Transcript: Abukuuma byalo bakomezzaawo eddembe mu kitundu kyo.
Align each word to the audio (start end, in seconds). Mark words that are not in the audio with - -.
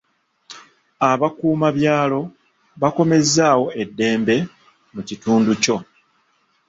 Abukuuma 1.09 1.67
byalo 1.77 2.19
bakomezzaawo 2.81 3.67
eddembe 3.81 4.35
mu 4.93 5.01
kitundu 5.09 5.51
kyo. 5.63 5.77